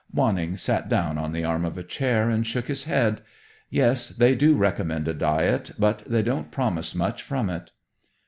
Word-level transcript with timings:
Wanning 0.11 0.57
sat 0.57 0.89
down 0.89 1.19
on 1.19 1.31
the 1.31 1.43
arm 1.43 1.63
of 1.63 1.77
a 1.77 1.83
chair 1.83 2.27
and 2.27 2.47
shook 2.47 2.65
his 2.67 2.85
head. 2.85 3.21
"Yes, 3.69 4.09
they 4.09 4.33
do 4.33 4.55
recommend 4.55 5.07
a 5.07 5.13
diet, 5.13 5.73
but 5.77 5.99
they 6.07 6.23
don't 6.23 6.49
promise 6.49 6.95
much 6.95 7.21
from 7.21 7.51
it." 7.51 7.69